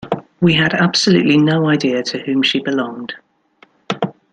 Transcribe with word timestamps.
We 0.39 0.55
had 0.55 0.73
absolutely 0.73 1.37
no 1.37 1.69
idea 1.69 2.01
to 2.01 2.17
whom 2.17 2.41
she 2.41 2.59
belonged. 2.59 3.13